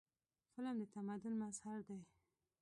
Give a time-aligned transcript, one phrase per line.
[0.55, 1.99] قلم د تمدن مظهر دی.